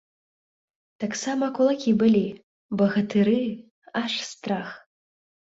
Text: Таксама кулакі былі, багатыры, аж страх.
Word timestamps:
Таксама 1.03 1.49
кулакі 1.57 1.91
былі, 2.05 2.23
багатыры, 2.81 3.37
аж 4.03 4.11
страх. 4.31 4.67